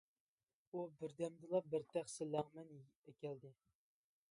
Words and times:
ئۇ 0.77 0.85
بىر 1.01 1.13
دەمدىلا 1.19 1.61
بىر 1.75 1.85
تەخسە 1.93 2.29
لەڭمەن 2.33 2.75
ئەكەلدى. 2.81 3.53